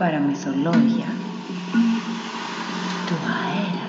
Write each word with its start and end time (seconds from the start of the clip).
παραμυθολόγια 0.00 1.06
του 3.06 3.14
αέρα. 3.14 3.88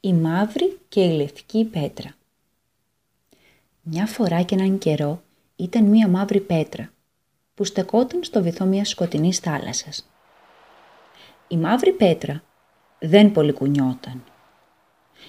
Η 0.00 0.12
μαύρη 0.12 0.78
και 0.88 1.00
η 1.00 1.16
λευκή 1.16 1.64
πέτρα 1.64 2.14
Μια 3.82 4.06
φορά 4.06 4.42
και 4.42 4.54
έναν 4.54 4.78
καιρό 4.78 5.22
ήταν 5.56 5.84
μία 5.84 6.08
μαύρη 6.08 6.40
πέτρα 6.40 6.90
που 7.54 7.64
στεκόταν 7.64 8.24
στο 8.24 8.42
βυθό 8.42 8.64
μιας 8.64 8.88
σκοτεινής 8.88 9.38
θάλασσας. 9.38 10.08
Η 11.48 11.56
μαύρη 11.56 11.92
πέτρα 11.92 12.42
δεν 12.98 13.32
πολυκουνιόταν. 13.32 14.24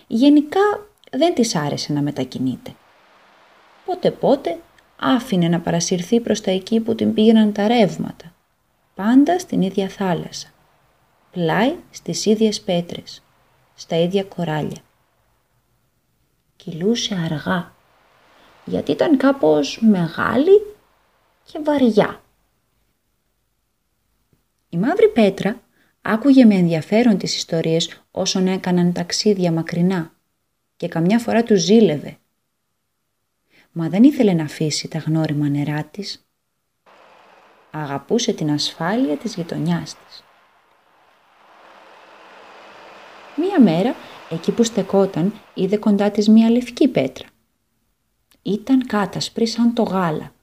Γενικά 0.07 0.87
δεν 1.11 1.33
της 1.33 1.55
άρεσε 1.55 1.93
να 1.93 2.01
μετακινείται. 2.01 2.75
Πότε 3.85 4.11
πότε 4.11 4.59
άφηνε 4.99 5.47
να 5.47 5.59
παρασυρθεί 5.59 6.19
προς 6.19 6.41
τα 6.41 6.51
εκεί 6.51 6.79
που 6.79 6.95
την 6.95 7.13
πήγαιναν 7.13 7.53
τα 7.53 7.67
ρεύματα, 7.67 8.33
πάντα 8.95 9.39
στην 9.39 9.61
ίδια 9.61 9.87
θάλασσα, 9.87 10.47
πλάι 11.31 11.75
στις 11.89 12.25
ίδιες 12.25 12.61
πέτρες, 12.61 13.23
στα 13.75 13.95
ίδια 13.95 14.23
κοράλια. 14.23 14.81
Κυλούσε 16.55 17.15
αργά, 17.15 17.73
γιατί 18.65 18.91
ήταν 18.91 19.17
κάπως 19.17 19.79
μεγάλη 19.81 20.75
και 21.43 21.59
βαριά. 21.63 22.21
Η 24.69 24.77
μαύρη 24.77 25.09
πέτρα 25.09 25.59
άκουγε 26.01 26.45
με 26.45 26.55
ενδιαφέρον 26.55 27.17
τις 27.17 27.35
ιστορίες 27.35 28.03
όσων 28.11 28.47
έκαναν 28.47 28.93
ταξίδια 28.93 29.51
μακρινά 29.51 30.13
και 30.75 30.87
καμιά 30.87 31.19
φορά 31.19 31.43
τους 31.43 31.61
ζήλευε. 31.61 32.17
Μα 33.71 33.89
δεν 33.89 34.03
ήθελε 34.03 34.33
να 34.33 34.43
αφήσει 34.43 34.87
τα 34.87 34.97
γνώριμα 34.97 35.49
νερά 35.49 35.83
της. 35.83 36.27
Αγαπούσε 37.71 38.33
την 38.33 38.51
ασφάλεια 38.51 39.17
της 39.17 39.35
γειτονιάς 39.35 39.95
της. 39.95 40.23
Μία 43.35 43.61
μέρα, 43.61 43.95
εκεί 44.29 44.51
που 44.51 44.63
στεκόταν, 44.63 45.33
είδε 45.53 45.77
κοντά 45.77 46.11
της 46.11 46.27
μία 46.27 46.49
λευκή 46.49 46.87
πέτρα. 46.87 47.27
Ήταν 48.41 48.85
κάτασπρη 48.85 49.47
σαν 49.47 49.73
το 49.73 49.83
γάλα, 49.83 50.33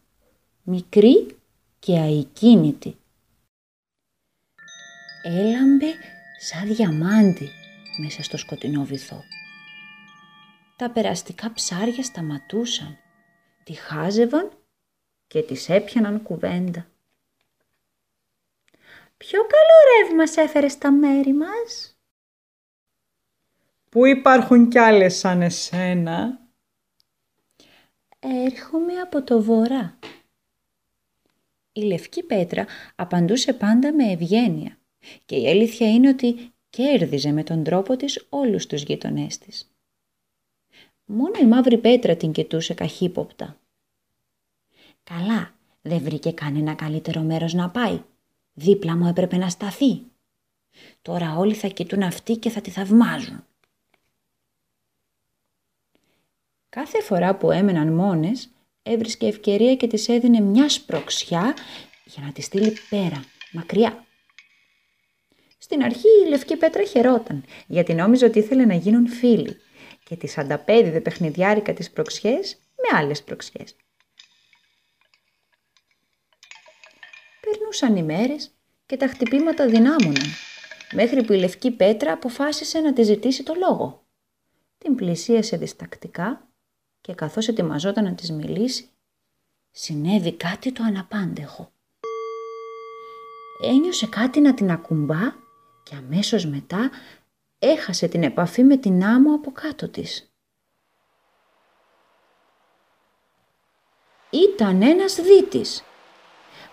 μικρή 0.63 1.37
και 1.79 1.93
αικίνητη 1.93 2.97
έλαμπε 5.27 5.95
σαν 6.39 6.75
διαμάντι 6.75 7.51
μέσα 7.97 8.23
στο 8.23 8.37
σκοτεινό 8.37 8.85
βυθό. 8.85 9.25
Τα 10.77 10.91
περαστικά 10.91 11.53
ψάρια 11.53 12.03
σταματούσαν, 12.03 12.99
τη 13.65 13.73
χάζευαν 13.73 14.51
και 15.27 15.43
τις 15.43 15.69
έπιαναν 15.69 16.23
κουβέντα. 16.23 16.87
«Ποιο 19.17 19.41
καλό 19.41 20.07
ρεύμα 20.07 20.27
σε 20.27 20.41
έφερε 20.41 20.69
στα 20.69 20.93
μέρη 20.93 21.33
μας» 21.33 21.99
«Πού 23.89 24.05
υπάρχουν 24.05 24.69
κι 24.69 24.79
άλλες 24.79 25.17
σαν 25.17 25.43
εσένα» 25.43 26.41
«Έρχομαι 28.19 29.01
από 29.01 29.23
το 29.23 29.43
βορρά». 29.43 29.99
Η 31.73 31.81
λευκή 31.81 32.23
πέτρα 32.23 32.67
απαντούσε 32.95 33.53
πάντα 33.53 33.93
με 33.93 34.11
ευγένεια 34.11 34.76
και 35.25 35.37
η 35.37 35.49
αλήθεια 35.49 35.91
είναι 35.91 36.09
ότι 36.09 36.55
κέρδιζε 36.71 37.33
με 37.33 37.43
τον 37.43 37.65
τρόπο 37.65 37.97
της 37.97 38.27
όλους 38.29 38.67
τους 38.67 38.83
γειτονές 38.83 39.39
της. 39.39 39.70
Μόνο 41.05 41.33
η 41.42 41.47
μαύρη 41.47 41.79
πέτρα 41.79 42.17
την 42.17 42.33
κοιτούσε 42.33 42.75
καχύποπτα. 42.75 43.61
«Καλά, 45.05 45.55
δεν 45.83 45.98
βρήκε 45.98 46.30
κανένα 46.30 46.75
καλύτερο 46.75 47.20
μέρος 47.20 47.53
να 47.55 47.70
πάει. 47.70 48.03
Δίπλα 48.53 48.97
μου 48.97 49.07
έπρεπε 49.07 49.36
να 49.36 49.48
σταθεί. 49.48 50.03
Τώρα 51.03 51.36
όλοι 51.36 51.55
θα 51.55 51.69
κοιτούν 51.69 52.03
αυτή 52.03 52.36
και 52.36 52.51
θα 52.51 52.61
τη 52.61 52.70
θαυμάζουν». 52.70 53.45
Κάθε 56.69 57.03
φορά 57.03 57.36
που 57.36 57.51
έμεναν 57.51 57.92
μόνες, 57.92 58.51
έβρισκε 58.83 59.27
ευκαιρία 59.27 59.77
και 59.77 59.86
της 59.86 60.09
έδινε 60.09 60.41
μια 60.41 60.69
σπροξιά 60.69 61.55
για 62.05 62.23
να 62.23 62.33
τη 62.33 62.42
στείλει 62.42 62.77
πέρα, 62.91 63.25
μακριά. 63.53 64.07
Στην 65.58 65.83
αρχή 65.83 66.08
η 66.24 66.28
Λευκή 66.28 66.56
Πέτρα 66.56 66.84
χαιρόταν, 66.84 67.44
γιατί 67.67 67.94
νόμιζε 67.94 68.24
ότι 68.24 68.39
ήθελε 68.39 68.64
να 68.64 68.74
γίνουν 68.74 69.08
φίλοι 69.08 69.56
και 70.05 70.17
τις 70.17 70.39
ανταπέδιδε 70.39 71.00
παιχνιδιάρικα 71.00 71.72
τις 71.72 71.90
προξιές 71.90 72.56
με 72.77 72.98
άλλες 72.98 73.22
προξιές. 73.22 73.77
Περνούσαν 77.40 77.96
οι 77.96 78.02
μέρες 78.02 78.50
και 78.86 78.96
τα 78.96 79.06
χτυπήματα 79.06 79.67
δυνάμωναν, 79.67 80.27
μέχρι 80.92 81.24
που 81.24 81.33
η 81.33 81.39
Λευκή 81.39 81.70
Πέτρα 81.70 82.12
αποφάσισε 82.12 82.80
να 82.80 82.92
τη 82.92 83.02
ζητήσει 83.02 83.42
το 83.42 83.55
λόγο. 83.55 84.05
Την 84.78 84.94
πλησίασε 84.94 85.56
διστακτικά 85.56 86.48
και 87.00 87.14
καθώς 87.14 87.48
ετοιμαζόταν 87.48 88.05
να 88.05 88.14
της 88.14 88.30
μιλήσει, 88.30 88.88
συνέβη 89.70 90.33
κάτι 90.33 90.73
το 90.73 90.83
αναπάντεχο. 90.83 91.73
Ένιωσε 93.62 94.06
κάτι 94.06 94.40
να 94.40 94.55
την 94.55 94.70
ακουμπά 94.70 95.44
και 95.89 95.95
αμέσως 95.95 96.47
μετά 96.47 96.91
έχασε 97.58 98.08
την 98.08 98.23
επαφή 98.23 98.63
με 98.63 98.77
την 98.77 99.05
άμμο 99.05 99.35
από 99.35 99.51
κάτω 99.51 99.89
της. 99.89 100.33
Ήταν 104.30 104.83
ένας 104.83 105.14
δίτης. 105.14 105.83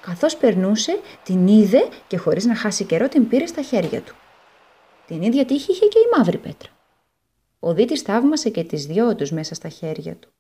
Καθώς 0.02 0.38
περνούσε, 0.38 1.00
την 1.24 1.48
είδε 1.48 1.90
και 2.08 2.18
χωρίς 2.18 2.46
να 2.46 2.56
χάσει 2.56 2.84
καιρό 2.86 3.08
την 3.08 3.28
πήρε 3.28 3.46
στα 3.46 3.62
χέρια 3.62 4.02
του. 4.02 4.16
Την 5.08 5.22
ίδια 5.22 5.46
τύχη 5.46 5.72
είχε 5.72 5.86
και 5.86 6.00
η 6.00 6.18
μαύρη 6.18 6.38
πέτρα. 6.38 6.70
Ο 7.60 7.74
δίτης 7.74 8.02
θαύμασε 8.02 8.50
και 8.50 8.64
τις 8.64 8.86
δυο 8.86 9.16
τους 9.16 9.32
μέσα 9.32 9.56
στα 9.56 9.70
χέρια 9.70 10.16
του. 10.16 10.34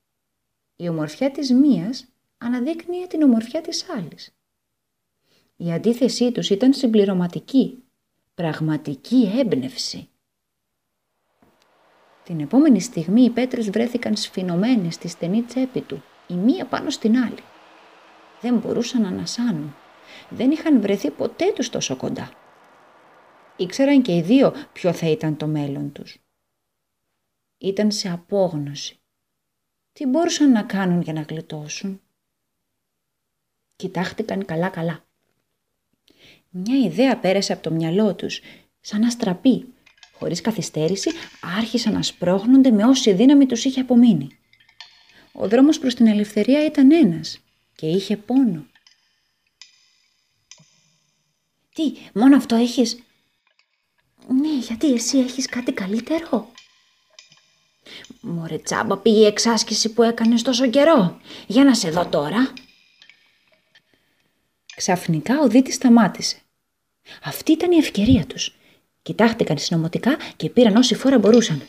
Η 0.75 0.89
ομορφιά 0.89 1.31
της 1.31 1.51
μίας 1.51 2.07
αναδείκνυε 2.37 3.07
την 3.07 3.21
ομορφιά 3.21 3.61
της 3.61 3.89
άλλης. 3.89 4.35
Η 5.55 5.71
αντίθεσή 5.71 6.31
τους 6.31 6.49
ήταν 6.49 6.73
συμπληρωματική 6.73 7.82
πραγματική 8.33 9.31
έμπνευση. 9.35 10.09
Την 12.23 12.39
επόμενη 12.39 12.81
στιγμή 12.81 13.21
οι 13.21 13.29
πέτρες 13.29 13.69
βρέθηκαν 13.69 14.15
σφινωμένες 14.15 14.93
στη 14.93 15.07
στενή 15.07 15.41
τσέπη 15.41 15.81
του, 15.81 16.03
η 16.27 16.33
μία 16.33 16.65
πάνω 16.65 16.89
στην 16.89 17.17
άλλη. 17.17 17.43
Δεν 18.41 18.57
μπορούσαν 18.57 19.01
να 19.01 19.07
ανασάνουν. 19.07 19.75
Δεν 20.29 20.51
είχαν 20.51 20.81
βρεθεί 20.81 21.11
ποτέ 21.11 21.51
τους 21.51 21.69
τόσο 21.69 21.95
κοντά. 21.95 22.31
Ήξεραν 23.55 24.01
και 24.01 24.15
οι 24.15 24.21
δύο 24.21 24.53
ποιο 24.73 24.93
θα 24.93 25.07
ήταν 25.07 25.37
το 25.37 25.47
μέλλον 25.47 25.91
τους. 25.91 26.17
Ήταν 27.57 27.91
σε 27.91 28.09
απόγνωση. 28.09 28.99
Τι 29.93 30.05
μπορούσαν 30.05 30.51
να 30.51 30.63
κάνουν 30.63 31.01
για 31.01 31.13
να 31.13 31.21
γλιτώσουν; 31.21 32.01
Κοιτάχτηκαν 33.75 34.45
καλά-καλά. 34.45 35.05
Μια 36.55 36.77
ιδέα 36.77 37.17
πέρασε 37.17 37.53
από 37.53 37.63
το 37.63 37.71
μυαλό 37.71 38.15
τους, 38.15 38.41
σαν 38.81 39.03
αστραπή. 39.03 39.73
Χωρίς 40.13 40.41
καθυστέρηση 40.41 41.11
άρχισαν 41.57 41.93
να 41.93 42.01
σπρώχνονται 42.01 42.71
με 42.71 42.85
όση 42.85 43.13
δύναμη 43.13 43.45
τους 43.45 43.65
είχε 43.65 43.79
απομείνει. 43.79 44.27
Ο 45.31 45.47
δρόμος 45.47 45.79
προς 45.79 45.95
την 45.95 46.07
ελευθερία 46.07 46.65
ήταν 46.65 46.91
ένας 46.91 47.39
και 47.75 47.87
είχε 47.87 48.17
πόνο. 48.17 48.65
«Τι, 51.73 51.93
μόνο 52.13 52.35
αυτό 52.35 52.55
έχεις» 52.55 53.03
«Ναι, 54.27 54.57
γιατί 54.57 54.93
εσύ 54.93 55.17
έχεις 55.17 55.45
κάτι 55.45 55.71
καλύτερο» 55.71 56.51
«Μωρέ 58.21 58.57
τσάμπα 58.57 58.97
πήγε 58.97 59.19
η 59.19 59.25
εξάσκηση 59.25 59.93
που 59.93 60.03
έκανες 60.03 60.41
τόσο 60.41 60.69
καιρό. 60.69 61.21
Για 61.47 61.63
να 61.63 61.75
σε 61.75 61.89
δω 61.89 62.05
τώρα». 62.05 62.53
Ξαφνικά 64.75 65.39
ο 65.39 65.47
Δίτης 65.47 65.75
σταμάτησε. 65.75 66.42
Αυτή 67.23 67.51
ήταν 67.51 67.71
η 67.71 67.77
ευκαιρία 67.77 68.25
τους. 68.25 68.55
Κοιτάχτηκαν 69.01 69.57
συνωμοτικά 69.57 70.17
και 70.35 70.49
πήραν 70.49 70.75
όση 70.75 70.95
φορά 70.95 71.19
μπορούσαν. 71.19 71.61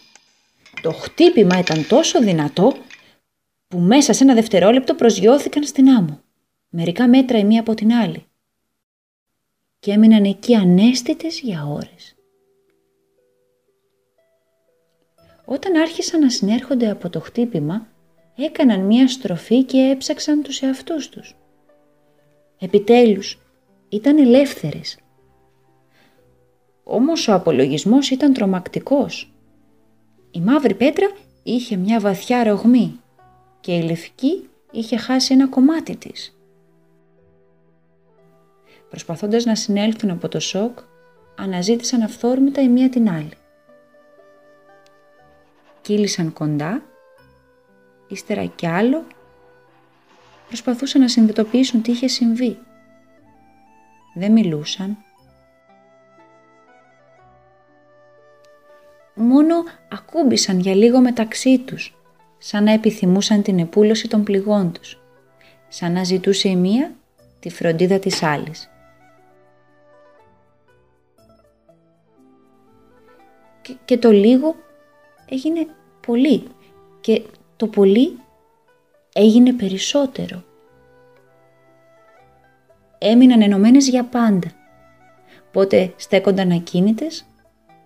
Το 0.82 0.92
χτύπημα 0.92 1.58
ήταν 1.58 1.86
τόσο 1.86 2.20
δυνατό 2.20 2.76
που 3.68 3.78
μέσα 3.78 4.12
σε 4.12 4.24
ένα 4.24 4.34
δευτερόλεπτο 4.34 4.94
προσγειώθηκαν 4.94 5.64
στην 5.64 5.88
άμμο. 5.88 6.20
Μερικά 6.68 7.08
μέτρα 7.08 7.38
η 7.38 7.44
μία 7.44 7.60
από 7.60 7.74
την 7.74 7.92
άλλη. 7.92 8.26
Και 9.78 9.90
έμειναν 9.90 10.24
εκεί 10.24 10.54
ανέστητες 10.54 11.40
για 11.40 11.66
ώρες. 11.66 12.14
Όταν 15.44 15.76
άρχισαν 15.76 16.20
να 16.20 16.30
συνέρχονται 16.30 16.90
από 16.90 17.10
το 17.10 17.20
χτύπημα, 17.20 17.88
έκαναν 18.36 18.80
μία 18.80 19.08
στροφή 19.08 19.64
και 19.64 19.78
έψαξαν 19.78 20.42
τους 20.42 20.62
εαυτούς 20.62 21.08
τους. 21.08 21.34
Επιτέλους, 22.58 23.38
ήταν 23.88 24.18
ελεύθερες 24.18 24.98
Όμως 26.84 27.28
ο 27.28 27.34
απολογισμός 27.34 28.10
ήταν 28.10 28.32
τρομακτικός. 28.32 29.32
Η 30.30 30.40
μαύρη 30.40 30.74
πέτρα 30.74 31.10
είχε 31.42 31.76
μια 31.76 32.00
βαθιά 32.00 32.44
ρογμή 32.44 33.00
και 33.60 33.76
η 33.76 33.82
λευκή 33.82 34.48
είχε 34.70 34.96
χάσει 34.96 35.32
ένα 35.32 35.48
κομμάτι 35.48 35.96
της. 35.96 36.38
Προσπαθώντας 38.88 39.44
να 39.44 39.54
συνέλθουν 39.54 40.10
από 40.10 40.28
το 40.28 40.40
σοκ, 40.40 40.78
αναζήτησαν 41.38 42.02
αυθόρμητα 42.02 42.62
η 42.62 42.68
μία 42.68 42.88
την 42.88 43.08
άλλη. 43.08 43.32
Κύλησαν 45.80 46.32
κοντά, 46.32 46.82
ύστερα 48.08 48.44
κι 48.44 48.66
άλλο, 48.66 49.04
προσπαθούσαν 50.46 51.00
να 51.00 51.08
συνειδητοποιήσουν 51.08 51.82
τι 51.82 51.90
είχε 51.90 52.08
συμβεί. 52.08 52.58
Δεν 54.14 54.32
μιλούσαν. 54.32 55.03
Μόνο 59.14 59.54
ακούμπησαν 59.92 60.60
για 60.60 60.74
λίγο 60.74 61.00
μεταξύ 61.00 61.58
τους, 61.58 61.94
σαν 62.38 62.64
να 62.64 62.72
επιθυμούσαν 62.72 63.42
την 63.42 63.58
επούλωση 63.58 64.08
των 64.08 64.24
πληγών 64.24 64.72
τους, 64.72 65.00
σαν 65.68 65.92
να 65.92 66.04
ζητούσε 66.04 66.48
η 66.48 66.56
μία 66.56 66.94
τη 67.40 67.50
φροντίδα 67.50 67.98
της 67.98 68.22
άλλης. 68.22 68.68
και, 73.84 73.98
το 73.98 74.10
λίγο 74.10 74.56
έγινε 75.28 75.66
πολύ 76.06 76.46
και 77.00 77.22
το 77.56 77.66
πολύ 77.66 78.18
έγινε 79.12 79.52
περισσότερο. 79.52 80.44
Έμειναν 82.98 83.42
ενωμένες 83.42 83.88
για 83.88 84.04
πάντα. 84.04 84.50
Πότε 85.52 85.92
στέκονταν 85.96 86.50
ακίνητες 86.50 87.26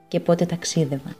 και 0.08 0.20
πότε 0.20 0.46
ταξίδευαν. 0.46 1.16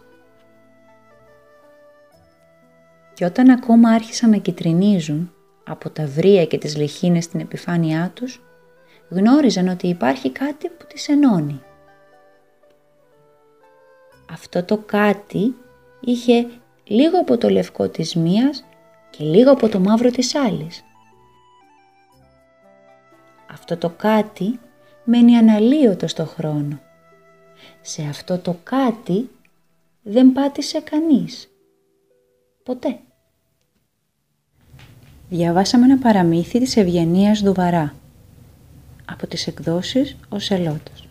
Και 3.14 3.24
όταν 3.24 3.50
ακόμα 3.50 3.90
άρχισαν 3.90 4.30
να 4.30 4.36
κυτρινίζουν 4.36 5.32
από 5.64 5.90
τα 5.90 6.06
βρία 6.06 6.44
και 6.44 6.58
τις 6.58 6.76
λιχίνες 6.76 7.24
στην 7.24 7.40
επιφάνειά 7.40 8.10
τους, 8.14 8.42
γνώριζαν 9.08 9.68
ότι 9.68 9.86
υπάρχει 9.86 10.30
κάτι 10.30 10.68
που 10.68 10.86
τις 10.86 11.08
ενώνει 11.08 11.62
αυτό 14.30 14.62
το 14.64 14.78
κάτι 14.78 15.54
είχε 16.00 16.46
λίγο 16.84 17.18
από 17.18 17.38
το 17.38 17.48
λευκό 17.48 17.88
της 17.88 18.14
μίας 18.14 18.64
και 19.10 19.24
λίγο 19.24 19.50
από 19.50 19.68
το 19.68 19.80
μαύρο 19.80 20.10
της 20.10 20.34
άλλης. 20.34 20.84
Αυτό 23.50 23.76
το 23.76 23.90
κάτι 23.90 24.60
μένει 25.04 25.36
αναλύωτο 25.36 26.06
στο 26.08 26.24
χρόνο. 26.24 26.80
Σε 27.80 28.02
αυτό 28.02 28.38
το 28.38 28.56
κάτι 28.62 29.30
δεν 30.02 30.32
πάτησε 30.32 30.80
κανείς. 30.80 31.50
Ποτέ. 32.62 33.00
Διαβάσαμε 35.28 35.84
ένα 35.84 35.98
παραμύθι 35.98 36.58
της 36.58 36.76
Ευγενίας 36.76 37.40
Δουβαρά 37.40 37.94
από 39.04 39.26
τις 39.26 39.46
εκδόσεις 39.46 40.16
«Ο 40.28 40.38
Σελότος». 40.38 41.08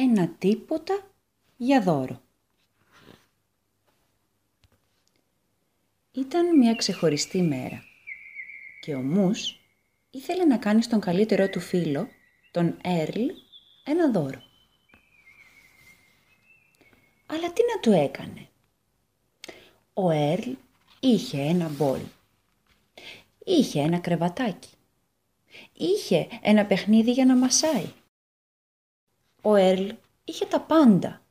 ένα 0.00 0.28
τίποτα 0.28 1.10
για 1.56 1.82
δώρο. 1.82 2.20
Ήταν 6.12 6.58
μια 6.58 6.74
ξεχωριστή 6.74 7.42
μέρα 7.42 7.82
και 8.80 8.94
ο 8.94 9.00
Μους 9.00 9.60
ήθελε 10.10 10.44
να 10.44 10.58
κάνει 10.58 10.82
στον 10.82 11.00
καλύτερό 11.00 11.48
του 11.48 11.60
φίλο, 11.60 12.08
τον 12.50 12.78
Έρλ, 12.82 13.26
ένα 13.84 14.10
δώρο. 14.10 14.42
Αλλά 17.26 17.52
τι 17.52 17.62
να 17.74 17.80
του 17.80 17.92
έκανε; 17.92 18.48
Ο 19.94 20.10
Έρλ 20.10 20.50
είχε 21.00 21.40
ένα 21.40 21.68
μπολ. 21.68 22.00
Είχε 23.44 23.80
ένα 23.80 23.98
κρεβατάκι. 23.98 24.68
Είχε 25.72 26.28
ένα 26.42 26.66
παιχνίδι 26.66 27.10
για 27.12 27.24
να 27.24 27.36
μασάει. 27.36 27.92
Ο 29.42 29.54
Έρλ 29.54 29.88
είχε 30.24 30.46
τα 30.46 30.60
πάντα. 30.60 31.22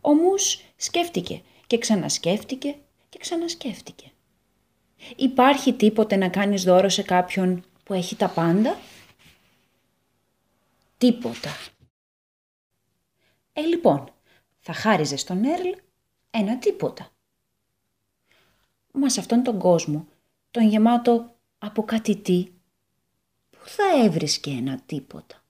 Όμως 0.00 0.64
σκέφτηκε 0.76 1.42
και 1.66 1.78
ξανασκέφτηκε 1.78 2.76
και 3.08 3.18
ξανασκέφτηκε. 3.18 4.11
Υπάρχει 5.16 5.72
τίποτε 5.72 6.16
να 6.16 6.28
κάνεις 6.28 6.62
δώρο 6.62 6.88
σε 6.88 7.02
κάποιον 7.02 7.64
που 7.84 7.92
έχει 7.92 8.16
τα 8.16 8.28
πάντα; 8.28 8.76
Τίποτα. 11.02 11.50
Ε, 13.52 13.60
λοιπόν, 13.60 14.12
θα 14.58 14.72
χάριζες 14.72 15.20
στον 15.20 15.44
Έρλ 15.44 15.68
ένα 16.30 16.58
τίποτα. 16.58 17.10
Μα 18.92 19.12
σε 19.12 19.20
αυτόν 19.20 19.42
τον 19.42 19.58
κόσμο, 19.58 20.06
τον 20.50 20.68
γεμάτο 20.68 21.36
από 21.58 21.82
κάτι 21.84 22.16
τι, 22.16 22.48
πού 23.50 23.58
θα 23.64 24.04
έβρισκε 24.04 24.50
ένα 24.50 24.80
τίποτα. 24.86 25.42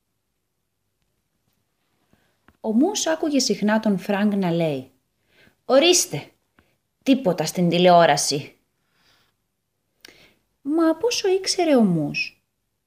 Ο 2.60 2.72
Μους 2.72 3.06
άκουγε 3.06 3.38
συχνά 3.38 3.80
τον 3.80 3.98
Φρανκ 3.98 4.34
να 4.34 4.50
λέει 4.50 4.90
«Ορίστε, 5.64 6.30
τίποτα 7.02 7.46
στην 7.46 7.68
τηλεόραση». 7.68 8.56
Μα 10.62 10.94
πόσο 10.96 11.28
ήξερε 11.28 11.76
ο 11.76 11.82
Μους, 11.82 12.42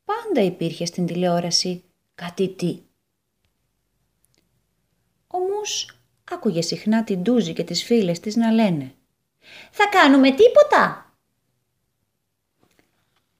πάντα 0.05 0.41
υπήρχε 0.41 0.85
στην 0.85 1.05
τηλεόραση 1.05 1.83
κάτι 2.15 2.49
τι. 2.49 2.81
Ο 5.27 5.37
Μους 5.39 5.97
άκουγε 6.31 6.61
συχνά 6.61 7.03
την 7.03 7.21
Ντούζη 7.21 7.53
και 7.53 7.63
τις 7.63 7.83
φίλες 7.83 8.19
της 8.19 8.35
να 8.35 8.51
λένε 8.51 8.95
«Θα 9.71 9.87
κάνουμε 9.87 10.31
τίποτα» 10.31 11.05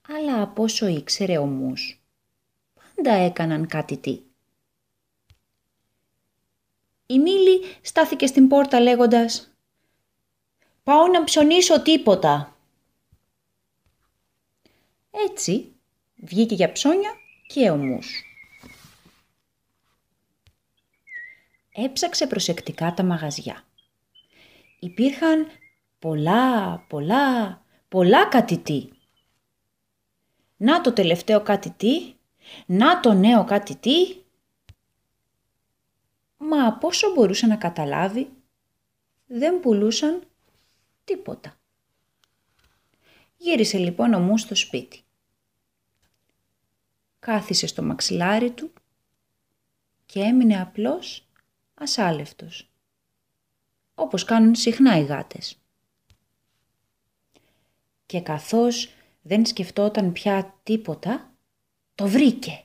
αλλά 0.07 0.41
από 0.41 0.63
όσο 0.63 0.87
ήξερε 0.87 1.37
ο 1.37 1.45
Μους, 1.45 2.01
πάντα 2.73 3.11
έκαναν 3.11 3.67
κάτι 3.67 3.97
τι. 3.97 4.21
Η 7.05 7.19
Μίλη 7.19 7.61
στάθηκε 7.81 8.27
στην 8.27 8.47
πόρτα 8.47 8.79
λέγοντας 8.79 9.51
«Πάω 10.83 11.07
να 11.07 11.23
ψωνίσω 11.23 11.81
τίποτα». 11.81 12.54
Έτσι 15.29 15.75
βγήκε 16.15 16.55
για 16.55 16.71
ψώνια 16.71 17.13
και 17.47 17.69
ο 17.69 17.77
Μους. 17.77 18.23
Έψαξε 21.71 22.27
προσεκτικά 22.27 22.93
τα 22.93 23.03
μαγαζιά. 23.03 23.63
Υπήρχαν 24.79 25.47
πολλά, 25.99 26.77
πολλά, 26.89 27.61
πολλά 27.87 28.27
κάτι 28.27 28.89
Να 30.57 30.81
το 30.81 30.93
τελευταίο 30.93 31.41
κάτι 31.41 31.69
τι, 31.69 32.13
να 32.65 32.99
το 32.99 33.13
νέο 33.13 33.43
κάτι 33.43 33.75
τι, 33.75 34.25
Μα 36.37 36.67
από 36.67 36.87
όσο 36.87 37.13
μπορούσε 37.13 37.47
να 37.47 37.55
καταλάβει, 37.55 38.29
δεν 39.27 39.59
πουλούσαν 39.59 40.23
τίποτα. 41.03 41.57
Γύρισε 43.37 43.77
λοιπόν 43.77 44.13
ο 44.13 44.19
Μου 44.19 44.37
στο 44.37 44.55
σπίτι. 44.55 45.04
Κάθισε 47.25 47.67
στο 47.67 47.83
μαξιλάρι 47.83 48.51
του 48.51 48.73
και 50.05 50.19
έμεινε 50.19 50.61
απλώς 50.61 51.27
ασάλευτος, 51.73 52.69
όπως 53.95 54.23
κάνουν 54.23 54.55
συχνά 54.55 54.97
οι 54.97 55.03
γάτες. 55.03 55.57
Και 58.05 58.21
καθώς 58.21 58.89
δεν 59.21 59.45
σκεφτόταν 59.45 60.11
πια 60.11 60.59
τίποτα, 60.63 61.33
το 61.95 62.07
βρήκε. 62.07 62.63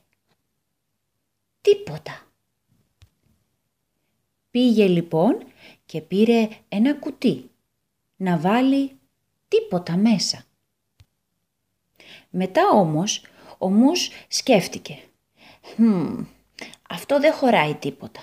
Τίποτα. 1.60 2.26
Πήγε 4.50 4.86
λοιπόν 4.86 5.46
και 5.86 6.00
πήρε 6.00 6.48
ένα 6.68 6.94
κουτί 6.94 7.50
να 8.16 8.38
βάλει 8.38 8.98
τίποτα 9.48 9.96
μέσα. 9.96 10.44
Μετά 12.30 12.68
όμως 12.68 13.24
ο 13.62 13.70
Μους 13.70 14.10
σκέφτηκε 14.28 14.98
αυτό 16.88 17.20
δεν 17.20 17.32
χωράει 17.32 17.74
τίποτα». 17.74 18.20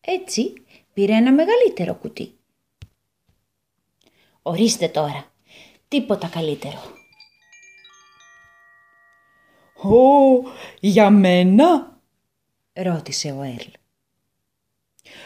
Έτσι 0.00 0.52
πήρε 0.92 1.14
ένα 1.14 1.32
μεγαλύτερο 1.32 1.94
κουτί. 1.94 2.38
«Ορίστε 4.42 4.88
τώρα, 4.88 5.32
τίποτα 5.88 6.28
καλύτερο». 6.28 6.80
«Ω, 9.82 10.42
για 10.80 11.10
μένα» 11.10 12.00
ρώτησε 12.72 13.32
ο 13.32 13.42
Έρλ. 13.42 13.70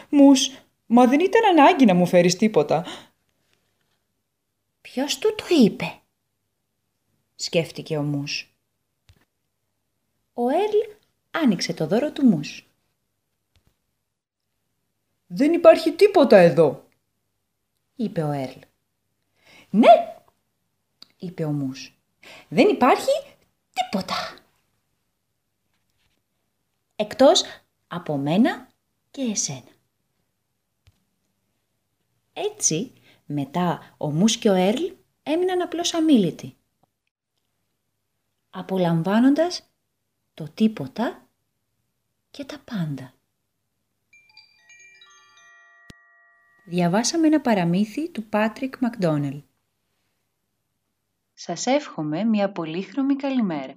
Μους, 0.09 0.51
μα 0.85 1.07
δεν 1.07 1.19
ήταν 1.19 1.59
ανάγκη 1.59 1.85
να 1.85 1.93
μου 1.93 2.05
φέρεις 2.05 2.35
τίποτα. 2.35 2.85
Ποιος 4.81 5.17
του 5.17 5.35
το 5.35 5.45
είπε. 5.63 6.00
Σκέφτηκε 7.41 7.97
ο 7.97 8.01
Μους. 8.01 8.55
Ο 10.33 10.49
Έρλ 10.49 10.77
άνοιξε 11.31 11.73
το 11.73 11.87
δώρο 11.87 12.11
του 12.11 12.25
Μους. 12.25 12.65
«Δεν 15.27 15.53
υπάρχει 15.53 15.91
τίποτα 15.91 16.37
εδώ», 16.37 16.87
είπε 17.95 18.23
ο 18.23 18.31
Έρλ. 18.31 18.59
«Ναι», 19.69 20.23
είπε 21.17 21.43
ο 21.43 21.51
Μους. 21.51 21.93
«Δεν 22.47 22.69
υπάρχει 22.69 23.11
τίποτα» 23.73 24.15
εκτός 26.95 27.43
από 27.87 28.17
μένα 28.17 28.67
και 29.11 29.21
εσένα. 29.21 29.71
Έτσι, 32.33 32.93
μετά 33.25 33.95
ο 33.97 34.11
Μους 34.11 34.37
και 34.37 34.49
ο 34.49 34.53
Έρλ 34.53 34.83
έμειναν 35.23 35.61
απλώς 35.61 35.93
αμήλυτοι, 35.93 36.55
απολαμβάνοντας 38.51 39.69
το 40.33 40.49
τίποτα 40.53 41.27
και 42.31 42.45
τα 42.45 42.59
πάντα. 42.65 43.13
Διαβάσαμε 46.65 47.27
ένα 47.27 47.41
παραμύθι 47.41 48.09
του 48.09 48.23
Πάτρικ 48.23 48.77
Μακδόνελ. 48.79 49.41
Σας 51.33 51.65
εύχομαι 51.65 52.23
μια 52.23 52.51
πολύχρωμη 52.51 53.15
καλημέρα. 53.15 53.73